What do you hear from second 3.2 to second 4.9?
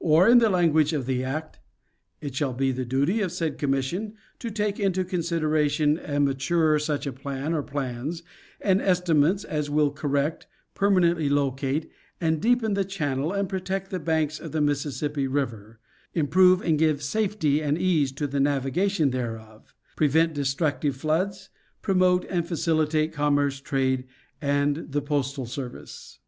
of said Commission to take